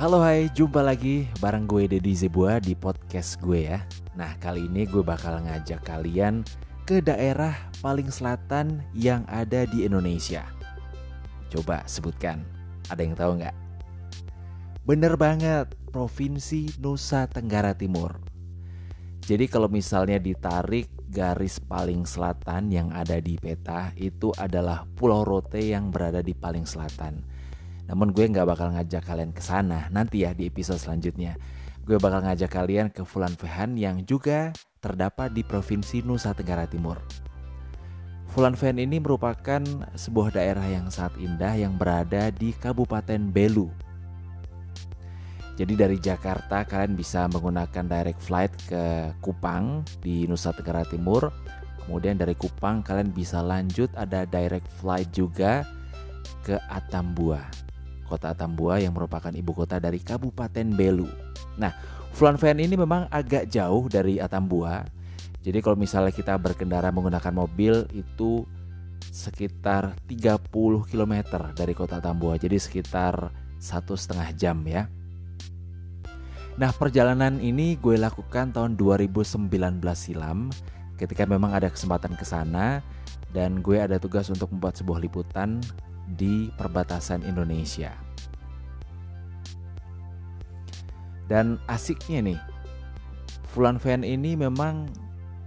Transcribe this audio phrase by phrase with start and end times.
[0.00, 3.84] Halo hai, jumpa lagi bareng gue Deddy Zebua di podcast gue ya.
[4.16, 6.40] Nah kali ini gue bakal ngajak kalian
[6.88, 7.52] ke daerah
[7.84, 10.48] paling selatan yang ada di Indonesia.
[11.52, 12.40] Coba sebutkan,
[12.88, 13.52] ada yang tahu nggak?
[14.88, 18.24] Bener banget, Provinsi Nusa Tenggara Timur.
[19.20, 25.60] Jadi kalau misalnya ditarik garis paling selatan yang ada di peta itu adalah Pulau Rote
[25.60, 27.39] yang berada di paling selatan
[27.90, 31.34] namun gue nggak bakal ngajak kalian ke sana nanti ya di episode selanjutnya.
[31.82, 37.02] Gue bakal ngajak kalian ke Fulan Vehan yang juga terdapat di Provinsi Nusa Tenggara Timur.
[38.30, 39.58] Fulan Vehan ini merupakan
[39.98, 43.66] sebuah daerah yang sangat indah yang berada di Kabupaten Belu.
[45.58, 51.34] Jadi dari Jakarta kalian bisa menggunakan direct flight ke Kupang di Nusa Tenggara Timur.
[51.82, 55.66] Kemudian dari Kupang kalian bisa lanjut ada direct flight juga
[56.46, 57.69] ke Atambua
[58.10, 61.06] kota Atambua yang merupakan ibu kota dari Kabupaten Belu.
[61.54, 61.70] Nah,
[62.10, 64.82] Fulanfen ini memang agak jauh dari Atambua.
[65.40, 68.44] Jadi kalau misalnya kita berkendara menggunakan mobil itu
[69.08, 70.50] sekitar 30
[70.90, 71.14] km
[71.54, 72.36] dari kota Atambua.
[72.36, 74.90] Jadi sekitar satu setengah jam ya.
[76.60, 79.48] Nah perjalanan ini gue lakukan tahun 2019
[79.96, 80.52] silam
[81.00, 82.84] ketika memang ada kesempatan ke sana
[83.32, 85.64] dan gue ada tugas untuk membuat sebuah liputan
[86.14, 87.94] di perbatasan Indonesia.
[91.30, 92.40] Dan asiknya nih,
[93.54, 94.90] Fulan Fan ini memang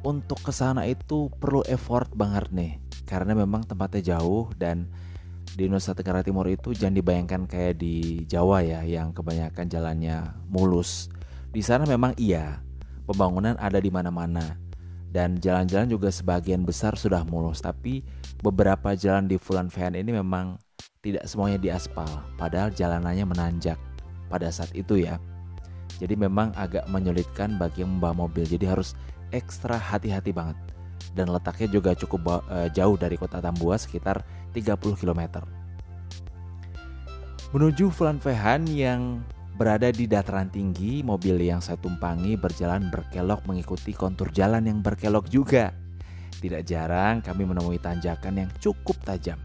[0.08, 2.74] untuk ke sana itu perlu effort banget nih.
[3.04, 4.88] Karena memang tempatnya jauh dan
[5.54, 11.12] di Nusa Tenggara Timur itu jangan dibayangkan kayak di Jawa ya yang kebanyakan jalannya mulus.
[11.52, 12.64] Di sana memang iya,
[13.06, 14.63] pembangunan ada di mana-mana
[15.14, 18.02] dan jalan-jalan juga sebagian besar sudah mulus tapi
[18.42, 20.58] beberapa jalan di Fulan Vehan ini memang
[21.06, 22.10] tidak semuanya diaspal.
[22.36, 23.78] Padahal jalanannya menanjak
[24.28, 25.22] pada saat itu ya.
[26.02, 28.44] Jadi memang agak menyulitkan bagi yang membawa mobil.
[28.50, 28.98] Jadi harus
[29.30, 30.58] ekstra hati-hati banget.
[31.14, 35.46] Dan letaknya juga cukup uh, jauh dari kota Tambua sekitar 30 km
[37.54, 39.22] menuju Fulan Vehan yang
[39.54, 45.30] Berada di dataran tinggi, mobil yang saya tumpangi berjalan berkelok mengikuti kontur jalan yang berkelok
[45.30, 45.70] juga.
[46.42, 49.38] Tidak jarang kami menemui tanjakan yang cukup tajam.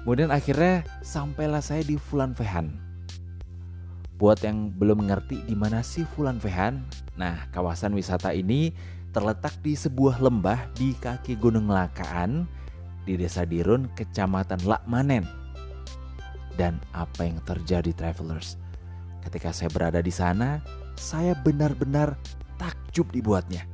[0.00, 2.72] Kemudian akhirnya sampailah saya di Fulan Vehan.
[4.16, 6.88] Buat yang belum mengerti di mana sih Fulan Vehan,
[7.20, 8.72] nah kawasan wisata ini
[9.12, 12.48] terletak di sebuah lembah di kaki Gunung Lakaan
[13.04, 15.45] di Desa Dirun, Kecamatan Lakmanen,
[16.56, 18.56] dan apa yang terjadi travelers.
[19.22, 20.60] Ketika saya berada di sana,
[20.96, 22.16] saya benar-benar
[22.56, 23.68] takjub dibuatnya.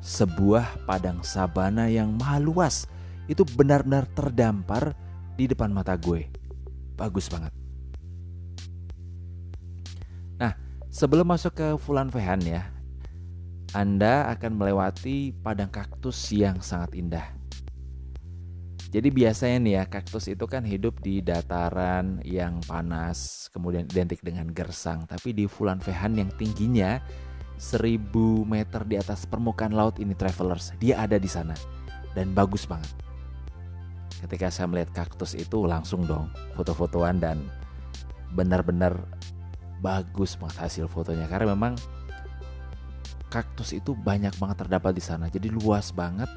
[0.00, 2.84] Sebuah padang sabana yang maha luas
[3.28, 4.92] itu benar-benar terdampar
[5.38, 6.28] di depan mata gue.
[6.98, 7.52] Bagus banget.
[10.36, 10.52] Nah,
[10.92, 12.68] sebelum masuk ke Fulan Vehan ya,
[13.72, 17.39] Anda akan melewati padang kaktus yang sangat indah.
[18.90, 24.50] Jadi biasanya nih ya kaktus itu kan hidup di dataran yang panas, kemudian identik dengan
[24.50, 25.06] gersang.
[25.06, 26.98] Tapi di Fulan Vehan yang tingginya
[27.54, 28.10] 1000
[28.42, 31.54] meter di atas permukaan laut ini travelers, dia ada di sana
[32.18, 32.90] dan bagus banget.
[34.26, 36.26] Ketika saya melihat kaktus itu langsung dong
[36.58, 37.38] foto-fotoan dan
[38.34, 38.98] benar-benar
[39.78, 41.78] bagus banget hasil fotonya karena memang
[43.30, 45.30] kaktus itu banyak banget terdapat di sana.
[45.30, 46.28] Jadi luas banget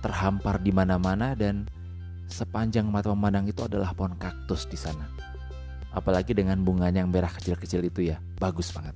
[0.00, 1.66] terhampar di mana-mana dan
[2.28, 5.08] sepanjang mata memandang itu adalah pohon kaktus di sana.
[5.90, 8.92] Apalagi dengan bunganya yang merah kecil-kecil itu ya, bagus banget.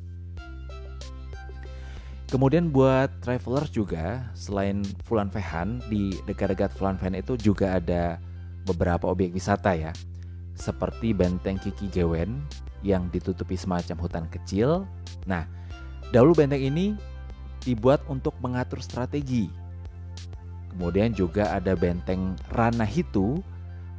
[2.28, 8.16] Kemudian buat traveler juga, selain Fulan Vehan, di dekat-dekat Fulan Vehan itu juga ada
[8.64, 9.92] beberapa objek wisata ya.
[10.56, 12.40] Seperti Benteng Kiki Gewen
[12.80, 14.88] yang ditutupi semacam hutan kecil.
[15.28, 15.44] Nah,
[16.08, 16.96] dahulu benteng ini
[17.62, 19.61] dibuat untuk mengatur strategi
[20.72, 23.44] Kemudian juga ada benteng Ranahitu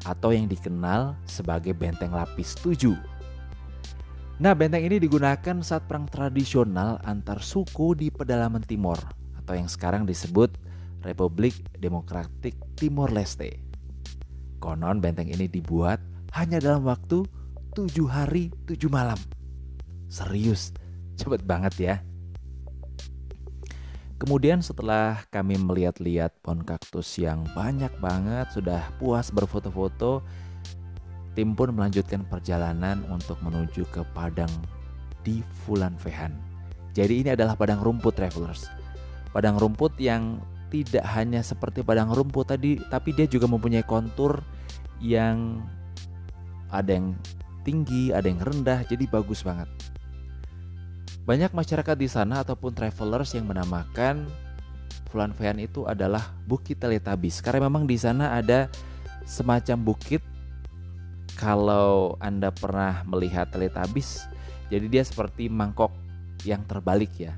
[0.03, 2.97] atau yang dikenal sebagai benteng lapis 7.
[4.41, 8.97] Nah, benteng ini digunakan saat perang tradisional antar suku di pedalaman Timor
[9.37, 10.51] atau yang sekarang disebut
[11.05, 13.61] Republik Demokratik Timor Leste.
[14.57, 16.01] Konon benteng ini dibuat
[16.33, 17.23] hanya dalam waktu
[17.77, 19.19] 7 hari 7 malam.
[20.09, 20.73] Serius,
[21.15, 21.95] cepet banget ya.
[24.23, 30.23] Kemudian setelah kami melihat-lihat pohon kaktus yang banyak banget, sudah puas berfoto-foto,
[31.35, 34.47] tim pun melanjutkan perjalanan untuk menuju ke padang
[35.27, 36.31] di Fulan Vehan.
[36.95, 38.71] Jadi ini adalah padang rumput travelers.
[39.35, 40.39] Padang rumput yang
[40.71, 44.39] tidak hanya seperti padang rumput tadi, tapi dia juga mempunyai kontur
[45.03, 45.67] yang
[46.71, 47.11] ada yang
[47.67, 49.67] tinggi, ada yang rendah, jadi bagus banget.
[51.23, 54.27] Banyak masyarakat di sana ataupun travelers yang menamakan
[55.07, 58.67] Fulan Fehan itu adalah Bukit Teletabis karena memang di sana ada
[59.23, 60.19] semacam bukit
[61.37, 64.25] kalau Anda pernah melihat Teletabis
[64.73, 65.93] jadi dia seperti mangkok
[66.49, 67.37] yang terbalik ya.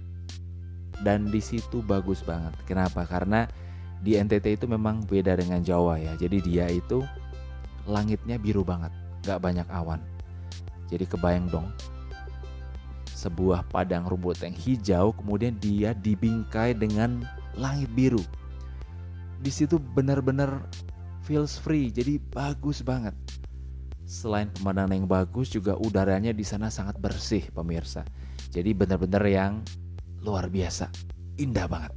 [1.03, 2.55] Dan di situ bagus banget.
[2.63, 3.03] Kenapa?
[3.03, 3.43] Karena
[3.99, 6.15] di NTT itu memang beda dengan Jawa ya.
[6.15, 7.03] Jadi dia itu
[7.83, 8.95] langitnya biru banget,
[9.27, 9.99] gak banyak awan.
[10.87, 11.67] Jadi kebayang dong,
[13.25, 17.25] sebuah padang rumput yang hijau kemudian dia dibingkai dengan
[17.57, 18.21] langit biru.
[19.41, 20.69] Di situ benar-benar
[21.25, 23.17] feels free, jadi bagus banget.
[24.05, 28.05] Selain pemandangan yang bagus, juga udaranya di sana sangat bersih, pemirsa.
[28.53, 29.65] Jadi benar-benar yang
[30.21, 30.93] luar biasa,
[31.41, 31.93] indah banget.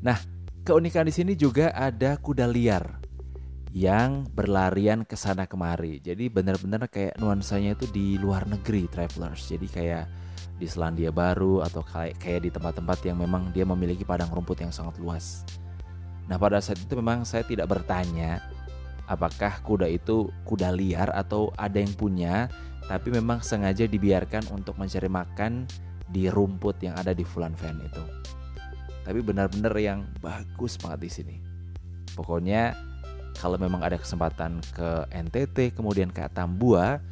[0.00, 0.16] Nah,
[0.64, 3.03] keunikan di sini juga ada kuda liar
[3.74, 5.98] yang berlarian ke sana kemari.
[5.98, 9.50] Jadi benar-benar kayak nuansanya itu di luar negeri travelers.
[9.50, 10.06] Jadi kayak
[10.54, 14.70] di Selandia Baru atau kayak kayak di tempat-tempat yang memang dia memiliki padang rumput yang
[14.70, 15.42] sangat luas.
[16.30, 18.38] Nah, pada saat itu memang saya tidak bertanya
[19.10, 22.48] apakah kuda itu kuda liar atau ada yang punya
[22.86, 25.66] tapi memang sengaja dibiarkan untuk mencari makan
[26.08, 28.04] di rumput yang ada di Fulan Van itu.
[29.02, 31.36] Tapi benar-benar yang bagus banget di sini.
[32.14, 32.93] Pokoknya
[33.38, 37.02] kalau memang ada kesempatan ke NTT kemudian ke Atambua,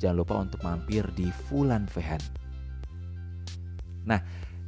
[0.00, 2.20] jangan lupa untuk mampir di Fulan Vehan.
[4.08, 4.20] Nah,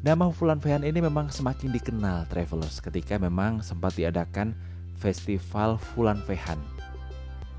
[0.04, 4.52] nama Fulan Vehan ini memang semakin dikenal travelers ketika memang sempat diadakan
[5.00, 6.60] Festival Fulan Vehan.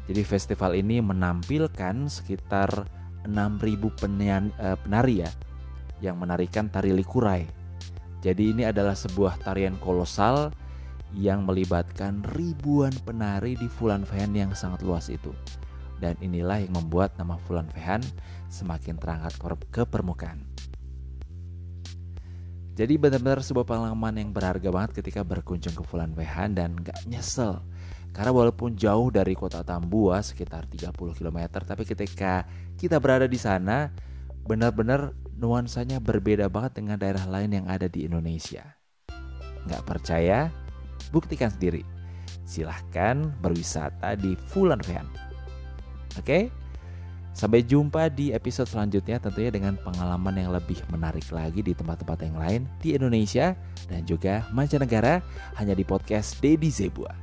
[0.04, 2.68] Jadi festival ini menampilkan sekitar
[3.24, 5.32] 6.000 eh, penari ya
[6.04, 7.48] yang menarikan tari likurai.
[8.20, 10.52] Jadi ini adalah sebuah tarian kolosal
[11.14, 15.30] yang melibatkan ribuan penari di Fulan Vehan yang sangat luas itu.
[16.02, 18.02] Dan inilah yang membuat nama Fulan Vehan
[18.50, 19.38] semakin terangkat
[19.70, 20.42] ke permukaan.
[22.74, 27.62] Jadi benar-benar sebuah pengalaman yang berharga banget ketika berkunjung ke Fulan Vehan dan gak nyesel.
[28.14, 32.46] Karena walaupun jauh dari kota Tambua sekitar 30 km, tapi ketika
[32.78, 33.94] kita berada di sana,
[34.46, 38.78] benar-benar nuansanya berbeda banget dengan daerah lain yang ada di Indonesia.
[39.70, 40.63] Gak percaya?
[41.14, 41.86] Buktikan sendiri.
[42.44, 44.82] Silahkan berwisata di Fulan.
[46.18, 46.50] Oke?
[47.34, 52.38] Sampai jumpa di episode selanjutnya tentunya dengan pengalaman yang lebih menarik lagi di tempat-tempat yang
[52.38, 53.58] lain di Indonesia
[53.90, 55.18] dan juga mancanegara
[55.58, 57.23] hanya di podcast Dedi Zebua.